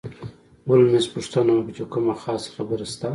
[0.67, 3.07] هولمز پوښتنه وکړه چې کومه خاصه خبره شته.